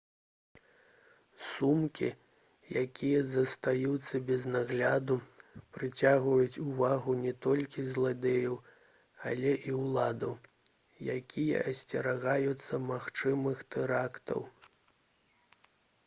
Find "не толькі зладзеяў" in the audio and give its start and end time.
7.25-8.57